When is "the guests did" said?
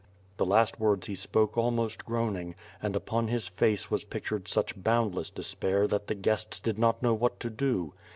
6.07-6.79